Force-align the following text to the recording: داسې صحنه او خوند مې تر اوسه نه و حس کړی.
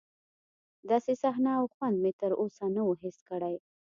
داسې 0.89 1.13
صحنه 1.21 1.51
او 1.59 1.65
خوند 1.73 1.97
مې 2.03 2.11
تر 2.21 2.31
اوسه 2.41 2.65
نه 2.75 2.81
و 2.87 2.91
حس 3.01 3.17
کړی. 3.29 3.55